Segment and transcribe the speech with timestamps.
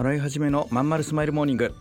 [0.00, 1.74] 洗い始めのまんまるスマイルモーニング。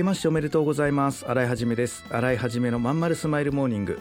[0.00, 1.28] けましておめでとうございます。
[1.28, 2.06] 洗いはじめです。
[2.10, 4.00] 洗いはじめのまんまるスマイルモーニング。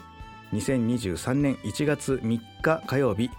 [0.53, 3.29] 2023年1月3日火曜日。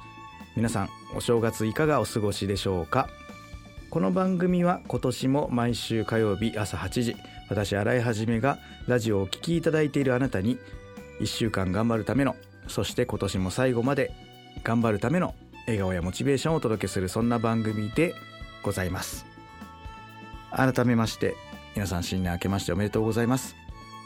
[0.56, 3.08] 皆さんお正月いかがお過ごしでしょうか？
[3.88, 7.16] この番組は今年も毎週火曜日朝8時
[7.48, 10.58] 私洗いはじめがラジオをお聴きいただいているあなたに
[11.20, 12.36] 1週間頑張るための
[12.68, 14.12] そして今年も最後まで
[14.64, 18.14] 頑張るための笑顔やモチベーションをお届けするそんな番組で
[18.62, 19.24] ございます。
[20.50, 21.34] 改めまして
[21.74, 23.54] 皆さん新年明けましておめでとうございます、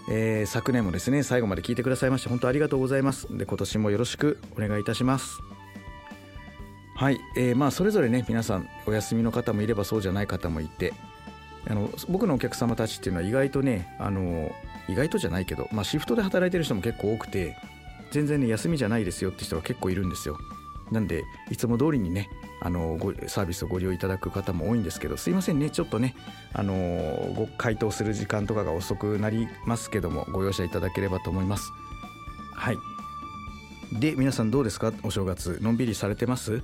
[0.08, 3.26] えー、昨年もですね最後まで聞いてくださいまして本当ありがとうございます。
[3.36, 5.40] で今年もよろしくお願いいたします。
[6.94, 10.92] はい、えー、まあそれぞれね皆さんお休みの方もいればそうじゃない方もいて
[11.66, 14.52] あの僕のお客様たちっていうのは意外とねあの
[14.88, 17.56] 意外とじゃないけど、まあ、シフトで働いてる人も結構多くて
[18.10, 20.38] 全然ね休みじゃないですよって人が結構いるんですよ。
[20.92, 22.28] なんでいつも通りにね
[22.64, 25.70] あのごサービスをご利用いただく方も多いんですけどすいませんね。
[25.70, 26.16] ちょっとね
[26.52, 26.74] あの
[27.36, 31.70] ご回答する時間とかが遅くなりますけどもご容赦いただければと思います。
[32.54, 32.76] はい。
[33.92, 34.92] で皆さんどうですか？
[35.02, 36.62] お正月のんびりされてます？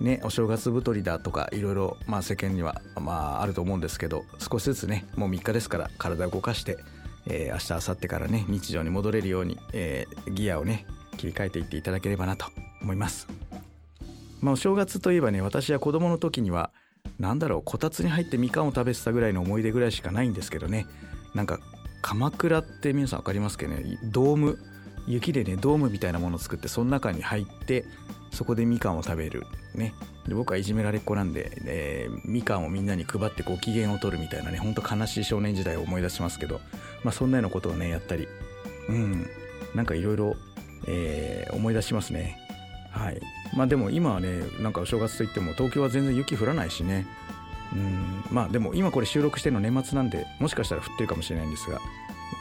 [0.00, 6.78] ねお正月太りだとかいろいろまあ世間にはまああると思うんですけど少しずつねもう3日ですから体を動かして、
[7.26, 10.86] えー、明日明後日からね日常に戻れるように、えー、ギアをね
[11.18, 12.46] 切り替えていっていただければなと
[12.80, 13.28] 思います。
[14.42, 16.70] まあ、お正月といえばね私は子供の時には
[17.18, 20.86] 何だろうこたつに入ってみかんを食べてたぐらいの思い出ぐらいしかないんですけどね。
[21.34, 21.60] なんか
[22.02, 23.98] 鎌倉って皆さん分かりますかね？
[24.04, 24.58] ドーム？
[25.06, 27.84] 雪でねドームみたいなものを作ってその中に入って
[28.30, 29.46] そこでみかんを食べる。
[29.74, 29.94] ね。
[30.26, 36.60] で僕はいじめられっ子なんで、えー、みかんをみんなに配ってご機嫌を取るみたいなねほんと悲しい少年時代を思い出しますけど
[37.02, 38.28] まあそんなようなことをねやったり。
[38.88, 39.26] うん。
[39.74, 40.36] なんかいろいろ
[41.52, 42.38] 思い出しますね。
[42.92, 43.20] はい。
[43.54, 47.06] まあでも今はねなんかお正月といっても東京は全然雪降らないしね。
[47.74, 48.24] うん。
[48.30, 51.80] まあでも今これ収録しての年末なんでもしかしたら降ってるかもしれないんですが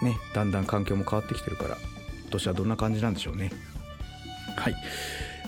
[0.01, 1.77] ねだんだん環境も変わってきてるから
[2.23, 3.51] 今年はどんな感じなんでしょうね。
[4.57, 4.75] はい。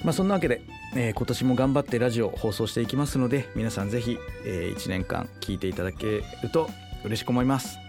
[0.04, 0.62] まあそんなわけで、
[0.96, 6.70] えー、今年も頑張ってラジオ放送していきますので皆さんぜひ、えー、1年間聞いていただけると
[7.04, 7.83] 嬉しく思います。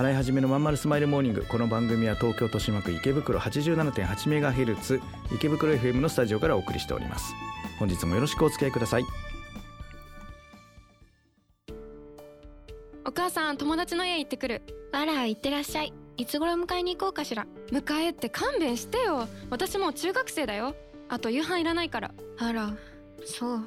[0.00, 1.44] 洗い始めのまんまるスマイルモーニング。
[1.44, 4.98] この番組は東京豊島区池袋 87.8MHz
[5.34, 7.34] 池袋 FM のスタジオからお送りしております。
[7.78, 9.04] 本日もよろしくお付き合いください。
[13.04, 14.62] お母さん友達の家行ってくる。
[14.92, 15.92] あら行ってらっしゃい。
[16.16, 17.46] いつ頃迎えに行こうかしら。
[17.70, 19.28] 迎えって勘弁してよ。
[19.50, 20.74] 私もう中学生だよ。
[21.10, 22.10] あと夕飯いらないから。
[22.38, 22.70] あら
[23.26, 23.66] そう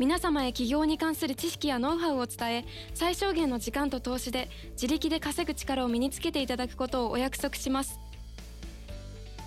[0.00, 8.00] 皆様へ起業に関する知識やノウハウを伝え最小限の時間と投資で自力で稼ぐ力を身につけていただくことをお約束します。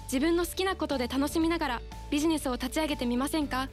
[0.03, 1.81] 自分の好きなことで楽しみながら
[2.11, 3.67] ビジネスを立ち上げてみませんか？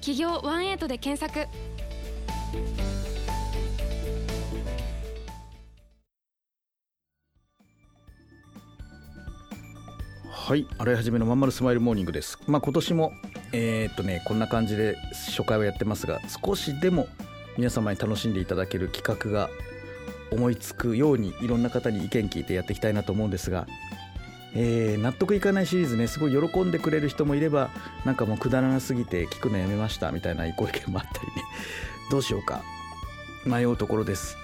[0.00, 1.48] 起業ワンエイトで検索。
[10.30, 12.38] はい洗い始めのまんまるスマイルモーニングです。
[12.46, 13.12] まあ今年も
[13.52, 17.08] えー、っとねこんな感じで初回はやってますが少しでも
[17.56, 19.50] 皆様に楽しんでいただける企画が
[20.30, 23.66] 思いつくようにいろんな方に意見聞いてやっていきたいなと思うんですが、
[24.54, 27.70] えー、納得いかないシリーズねすごい喜んでくれる人もいれば
[28.04, 31.42] なんかもうくだらなすぎて聞くのやめましたみたいなご意見もあったりね
[32.10, 32.62] どうしようか
[33.44, 34.36] 迷うところです。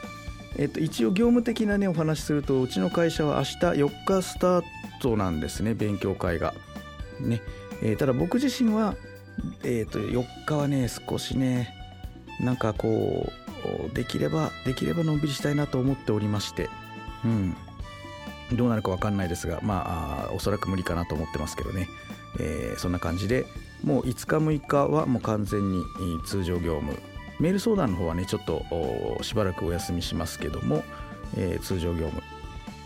[0.59, 4.64] えっと、一応業務的なねお話しするとうちの会社は明日4日スター
[5.02, 6.55] トなんですね勉強会が。
[7.20, 7.43] ね
[7.82, 8.94] えー、ただ僕自身は、
[9.62, 11.75] えー、と4日はね少しね
[12.40, 13.31] なんかこ
[13.90, 16.69] うできればできればのんびりしたいなと思っておりまして
[17.25, 17.56] うん。
[18.52, 21.88] どうなるか分かんないですがまあおそらく無理かなと思ってますけどね、
[22.38, 23.44] えー、そんな感じで
[23.82, 25.82] もう5日6日はもう完全に
[26.26, 26.96] 通常業務。
[27.38, 30.82] メール相談の方はねちょっとしばらくお休みしますけども、
[31.37, 32.23] えー、通常業務。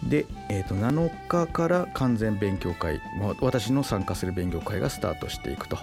[0.08, 3.00] で、えー、と7日から完全勉強会、
[3.40, 5.78] 私の参加する勉強会がスタートしていくと。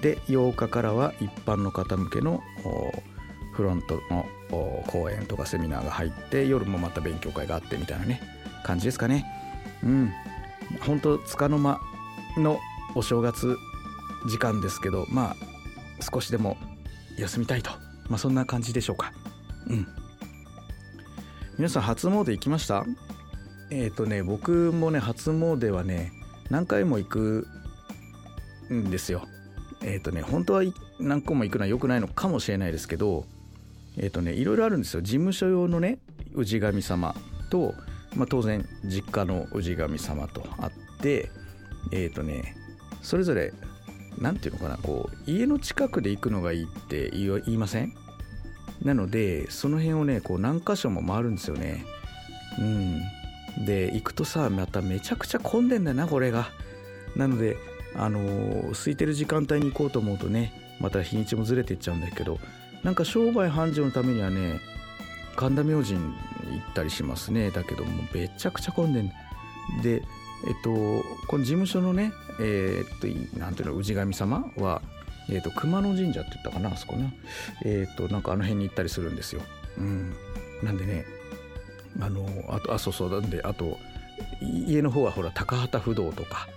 [0.00, 2.42] で8日からは一般の方向けの
[3.54, 4.26] フロントの
[4.88, 8.20] 講演とかセミナーが入って夜もまた勉強会があってみたいなね
[8.64, 9.24] 感じですかね。
[9.84, 10.12] うん。
[10.80, 11.78] 本当つかの間
[12.36, 12.58] の
[12.94, 13.56] お正月
[14.28, 15.36] 時間ですけどま
[16.00, 16.56] あ少しでも
[17.18, 17.70] 休みたいと、
[18.08, 19.12] まあ、そんな感じでしょうか。
[19.68, 19.86] うん。
[21.58, 22.84] 皆さん初詣行きました？
[23.72, 26.12] えっ、ー、とね僕もね初詣はね
[26.50, 27.48] 何回も行く
[28.70, 29.26] んですよ。
[29.80, 30.62] えっ、ー、とね本当は
[31.00, 33.24] 何個も行くのは良くないのかもしれないですけど
[33.96, 35.00] えっ、ー、とねいろいろあるんですよ。
[35.00, 36.00] 事務所用のね
[36.36, 37.14] 氏神様
[37.48, 37.74] と、
[38.14, 41.30] まあ、当然実家の氏神様とあって
[41.92, 42.54] えっ、とね
[43.00, 43.54] それぞれ
[44.18, 47.94] 何て言うのかなこう家の近くで行くのがいいって言いません？
[48.82, 51.86] なのでその辺をねこう何箇所も回るんですよね。
[52.58, 53.00] うん。
[53.58, 56.50] で行くとさまためちゃくちゃ混んでんだなこれが。
[57.16, 57.56] なので
[57.94, 62.38] あのー、空いてる時間帯に行こうと思うとねまた日にちもずれていっちゃうんだけど
[62.82, 64.60] なんか商売繁盛のためにはね
[65.36, 66.12] 神田明神行っ
[66.74, 67.50] たりしますね。
[67.50, 69.08] だけどもめちゃくちゃ混んでん
[69.82, 70.02] で
[70.46, 70.70] えっと
[71.28, 74.82] この事務所のねえー、っとなんていうの氏神様は
[75.28, 77.14] えーと、熊野神社って言ったかなあそこね
[77.64, 79.42] えっ、となんかあの辺に行ったりするんですよ。
[79.78, 80.12] うん、
[80.62, 81.04] なんでね
[82.00, 83.78] あのあとあそうそうなんであと
[84.40, 86.48] 家の方はほら高畑不動とか、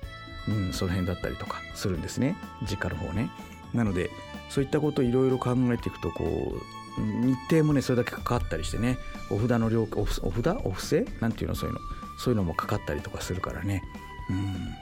[0.48, 2.38] うん、その辺だったりとかするんですね。
[2.70, 3.30] 実家の方ね。
[3.74, 4.10] なので
[4.50, 8.98] そういったことをいろいろ考えていくとこう日程もねそれだけかかったりしてね
[9.30, 10.24] お札の料お札？
[10.24, 10.30] お
[10.72, 11.06] 布施？
[11.20, 11.56] なんていうの？
[11.56, 11.82] そういうの。
[12.18, 13.84] そういうのもかかったりとかするからね。
[14.30, 14.76] うん。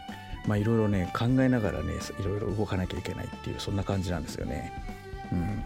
[0.46, 4.72] まあいろいろね考えながらねいろいろ動かなきゃいけないっていうそんな感じなんですよね。
[5.32, 5.64] うん。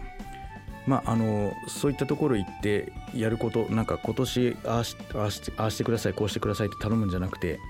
[0.88, 7.60] まあ、あのそういったところ行ってやることなんか今年ああしああしてああしてくださいこうしてくださいって頼むんじゃなくて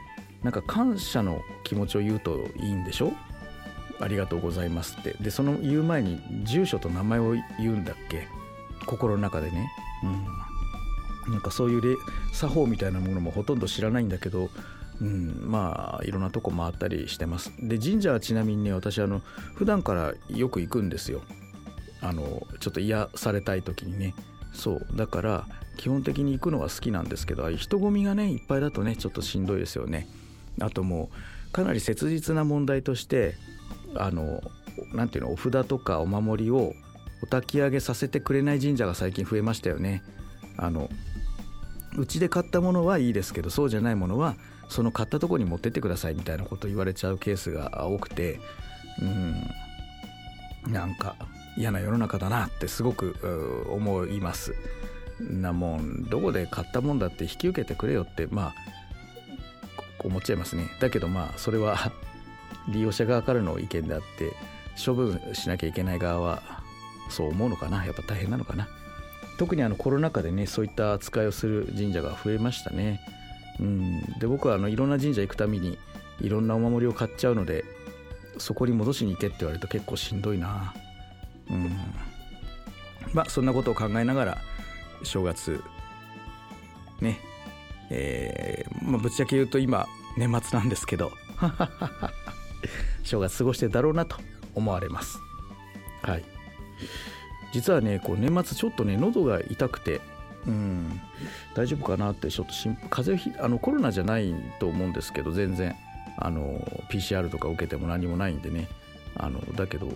[0.44, 3.12] なんか感謝の気持ちを言うといいんでしょ？
[4.00, 5.17] ありがとうございますって。
[5.20, 8.29] でその言う前に住所と名前を言うんだっけ？
[8.87, 9.69] 心の中でね、
[11.26, 11.97] うん、なんかそういう
[12.32, 14.49] 作法みたいなものもほとんど知らないんだけど
[15.00, 17.53] うん、まあいろんなとこ回ったりしてます。
[17.61, 19.23] で神社はちなみにね私あの
[19.55, 21.23] 普段からよく行くんですよ。
[22.00, 24.15] あのちょっと癒されたい時にね。
[24.53, 24.87] そう。
[24.95, 25.47] だから
[25.77, 30.09] 基本的に行くのは好きなんですけど人混みがねいっぱいだとねちょっとしんどいですよね。
[30.61, 31.11] あとも
[31.49, 33.35] うかなり切実な問題として
[33.95, 34.43] あの
[34.93, 36.75] 何ていうのお札とかお守りを
[37.23, 40.03] お焚き上げさせてくれない神社が最近増えましたよね。
[40.56, 40.89] あの
[41.97, 44.37] うちで買ったものはいいですけどそうじゃないものは
[44.69, 48.41] その買ったとこに持ってってくださいみたいなこと言われちゃうケースが多くて。
[49.01, 49.35] うん。
[50.67, 51.17] なんか
[51.58, 54.55] 嫌な世の中だなってすごく思います。
[55.20, 58.55] なもんどこで買ったもんだって引き受けてくれよってまあ
[59.99, 60.69] 思っちゃいますね。
[60.81, 61.93] だけどまあそれは
[62.72, 64.32] 利用者側からの意見であって
[64.82, 66.43] 処分しなきゃいけない側は
[67.10, 67.84] そう思うのかな。
[67.84, 68.69] やっぱ大変なのかな。
[69.37, 73.00] 特にあのコロナ禍でねそういった扱いをする神社が増えましたね。
[73.58, 75.76] うん、で僕はあのいろんな神社行くたびに
[76.20, 77.64] いろんなお守りを買っちゃうので
[78.38, 80.72] そこに戻しに行けって言われると結構しんどいな。
[81.50, 81.77] うん。
[83.12, 84.39] まあそんなことを考えながら
[85.03, 85.62] 正月
[87.00, 87.21] ね
[87.91, 89.87] えー、まあ、ぶっちゃけ言うと今
[90.17, 91.12] 年末なんですけど
[93.03, 94.17] 正月過ごしてだろうなと
[94.55, 95.19] 思われます。
[96.03, 96.25] はい。
[97.53, 100.01] 実はねこう年末ちょっとね喉が痛くて
[100.46, 101.01] うん、
[101.55, 105.75] 大丈夫かなってちょっと心配風邪ひあのコロナじゃないと思うんですけど全然。
[106.20, 108.67] あの PCR とか受けても何もないんでね。
[109.19, 109.89] あのだけど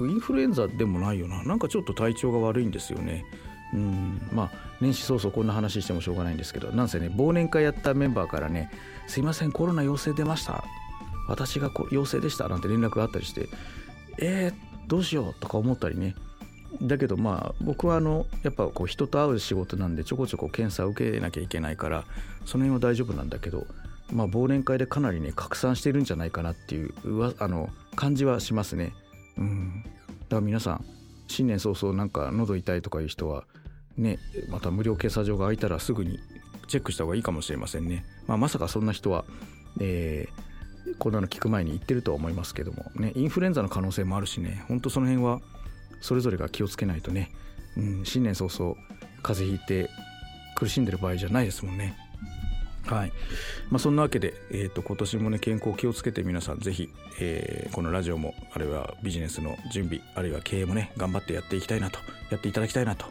[0.00, 1.42] インフルエンザでもないよな。
[1.44, 3.24] なんかちょっと体調が悪いんですよね。
[3.72, 4.28] うん。
[4.32, 6.70] まあ年始早々こんな話してもしょうがないんですけど。
[6.72, 8.70] なんせね忘年会やったメンバーからね
[9.06, 10.64] 「すいませんコロナ陽性出ました。
[11.28, 13.48] 私が陽性でした」なんて連絡があったりして
[14.18, 16.14] えー、どうしようとか思ったりね。
[16.82, 22.04] だけどまあ僕はあのやっぱこう人と会う仕事なんでちょこちょこ検査を受けなきゃいけないから
[22.44, 23.66] その辺は大丈夫なんだけど
[24.12, 26.92] まあ忘年会でかなりね拡散してるんじゃないかなっていう
[27.38, 28.92] あの感じはしますね。
[29.36, 29.82] うん。
[29.84, 29.96] だか
[30.36, 30.84] ら皆さん
[31.28, 33.44] 新年早々なんか喉痛いとかいう人は
[33.96, 36.18] ねまた無料検査場が開いたらすぐに
[36.68, 39.24] チェックした方がいいかもしれませんね、まあ、まさかそんな人は、
[39.80, 43.12] えー、こんなの聞く前に言ってるとは思いますけどもね。
[43.14, 44.64] インフルエンザの可能性もあるしね。
[44.68, 45.40] ほんとその辺は
[46.00, 47.30] それぞれが気をつけないとね、
[47.76, 48.76] うん、新年早々
[49.22, 49.90] 風邪ひいて
[50.56, 51.96] 苦しんでる場合じゃないですもんね。
[52.86, 53.12] はい
[53.70, 61.98] まあ、そんなわけで、えーと、今年もね健康気をつけて皆さんぜひ、えー、このラジオもあるいはビジネスの準備あるいは経営もね頑張ってやっていきたいなと
[62.30, 63.06] やっていただきたいなと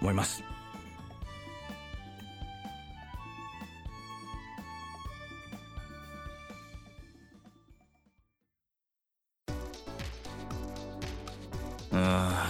[0.00, 0.42] 思います。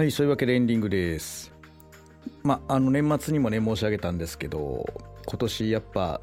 [0.00, 1.52] はいそういうわけでエンディングです。
[2.42, 4.86] まあの年末にもね申し上げたんですけど
[5.26, 6.22] 今年やっぱ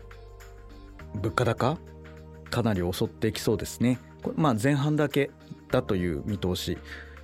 [1.13, 1.77] 物価高？
[2.49, 3.99] かなり襲ってきそうですね。
[4.23, 5.29] これまあ前半だけ
[5.69, 6.79] だという見通し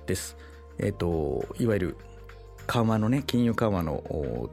[0.06, 0.36] です。
[0.78, 1.96] えっ、といわゆる
[2.68, 4.48] 緩和のね金融緩和の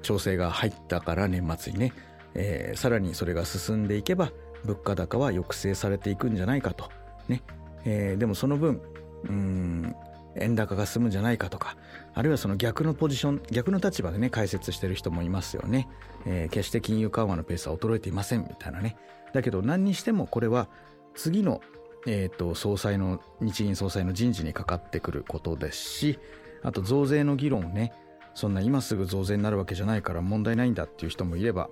[0.00, 1.92] 調整が入ったから年末にね、
[2.32, 4.32] えー、さらにそれが進んでいけば
[4.64, 6.88] 物価高は抑制されていくんじゃないかと。
[7.28, 7.42] ね、
[7.84, 8.80] えー、でもその分
[9.24, 9.94] うん
[10.36, 11.76] 円高が進むんじゃないかとか
[12.14, 15.88] あるいはその逆のポジション逆の立場でね解説してる人もいますよね、
[16.26, 18.96] えー、決して金融緩和のペースは衰えていませんみたいなね。
[19.32, 20.68] だけど何にしてもこれは
[21.14, 21.60] 次の、
[22.06, 26.18] えーと、総裁の日銀総裁の人事にかかってくることですし
[26.62, 27.92] あと増税の議論をね
[28.34, 31.68] そんな今すぐ増税になるわけじゃないから問題ないんだっていう人もいれば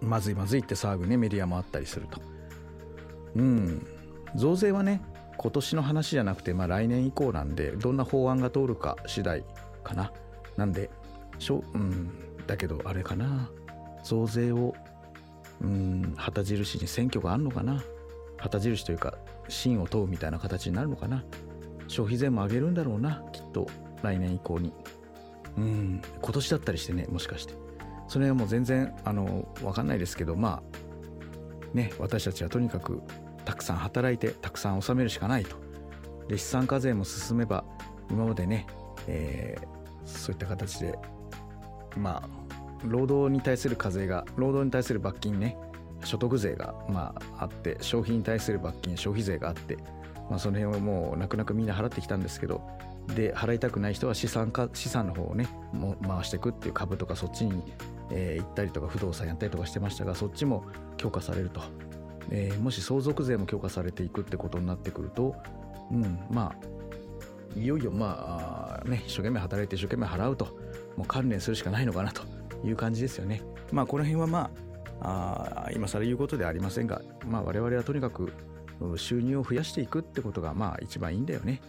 [0.00, 2.20] まずいまずいって騒ぐねメディアもあったりすると。
[3.36, 3.86] うん。
[4.34, 5.00] 増税はね
[5.38, 9.44] 今年の話じゃなくて、まあ、来年以降なんでどんな法案が通るか次第
[9.84, 10.12] かな。
[10.56, 10.90] なんで
[11.38, 12.10] しょ、うん、
[12.48, 13.48] だけどあれかな。
[14.02, 14.74] 増税を
[15.60, 17.82] うん旗印に選挙があるのかな。
[18.36, 19.14] 旗印というか
[19.48, 21.24] 芯を問うみたいな形になるのかな。
[21.86, 23.66] 消費税も上げるんだろうなきっと
[24.02, 24.72] 来年以降に。
[25.56, 27.54] うん今年だったりしてねもしかして。
[28.08, 33.02] それはもう全然あの分かんないですけどまあね私たちはとにかく
[33.48, 35.56] たくさん働いてたくさん納めるしかないと。
[36.28, 37.64] で資産課税も進めば
[38.10, 38.66] 今までね、
[39.06, 40.98] えー、そういった形で
[41.96, 42.28] まあ
[42.84, 45.56] 労働に対する課税が労働に対する罰金ね
[46.04, 49.78] 所得税がまああって消費に対する罰金消費税があって、
[50.28, 52.60] まあ、その辺をもう泣く泣くみんな払ってきたんですけど
[53.14, 57.62] で払いたくない人は資産か資産の方をねも回していくっていう株とかそっちに、
[58.10, 60.66] えー、行ったりとか不動産やったりとかしてましたがそっちも
[60.98, 61.87] 強化されると。
[62.30, 65.34] えー、もし相続税も強化されていくってことになってくると、
[65.90, 70.46] うん、まあいよいよまあね一生懸命働いて一生懸命払うと
[70.96, 72.22] もう関連するしかないのかなと
[72.64, 73.42] いう感じですよね。
[73.72, 74.50] まあこの辺はま
[75.00, 78.32] ああ今更言うことではありませんが、まあ、我々はとにかく
[78.96, 81.60] 収入を増やしていくってことがまあ一番いいんだよね。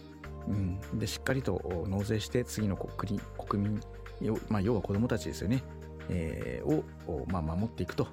[0.48, 3.80] うん、でしっかりと納税して次の国国民、
[4.48, 5.62] まあ、要は子どもたちですよね、
[6.08, 8.08] えー、を、まあ、守っていくと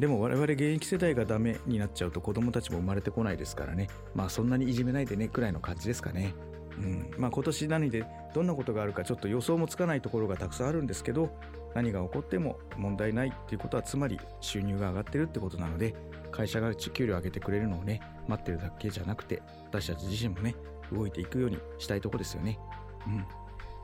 [0.00, 3.88] でも我々現役世代がダメになっちゃうと子供たちも生まれてこないですからね。
[4.14, 6.34] まあそんなにいじめないでねくらいの感じですかね。
[6.78, 7.10] うん。
[7.18, 11.30] まあ今年何でどんなことがあるかちょっと予想もつかないところがたくさんあるんですけど、
[11.74, 15.94] 何が起こっても問題ないっていうことはつまり収入が上がってるってことなので、
[16.32, 20.54] 会社が給料上げてくれるのをね、待ってるだけじゃなくて、私たち自身もね、
[20.90, 22.58] 動いていくようにしたいとこですよね。
[23.06, 23.26] うん。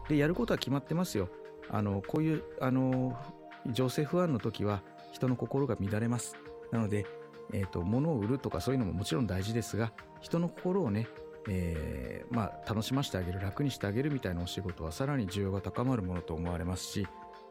[0.08, 1.28] で、やることは決まってますよ。
[1.68, 3.18] あの、こういう、あの、
[3.66, 4.82] 情勢不安の時は、
[5.16, 6.36] 人の心が乱れます。
[6.70, 7.06] なので、
[7.52, 11.08] えーと、物を売るとかそういうのももちろん大事ですが人の心をね、
[11.48, 17.06] えー、まあ、楽しませてあげる楽にしてあげるみたいなお仕事はさらに需要が高まるものと思われますし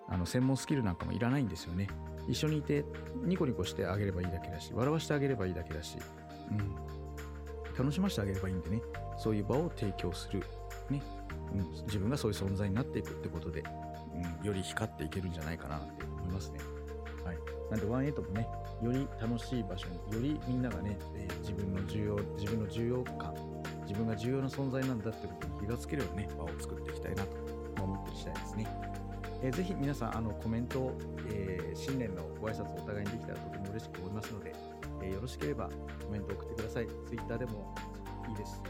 [0.10, 1.88] あの専門スキルなんかもいらないんですよね。
[2.27, 2.86] 一緒にいて
[3.24, 5.98] ニコニコしてあげればいいだけだし笑わせてあげればいいだけだし、
[6.51, 6.75] うん、
[7.75, 8.81] 楽しませてあげればいいんでね。
[9.17, 10.43] そういう場を提供する、
[10.89, 11.01] ね。
[11.53, 13.63] うん、自分がそういう存在になっていくってことで、
[14.41, 16.60] うん、より光っていけるんじゃないかなって思いますね。
[17.69, 18.48] なんで1トもね、
[18.81, 23.34] より楽しい場所に、よりみんながね、えー、自分の重要、自分の重要感、
[23.88, 28.67] 自分が重要な存在なんだってことに気がつけるようなね、場を作っていきたいなと思ってる次第ですね。
[29.41, 30.98] えー、ぜひ皆さん、あの、コメントを、
[31.29, 34.53] えー、新年のご挨拶をお互いにできたらとても嬉しく思いますので、
[35.01, 35.69] え、よろしければ
[36.03, 36.88] コメントを送ってください。
[37.07, 37.75] Twitter でも
[38.29, 38.62] いいです、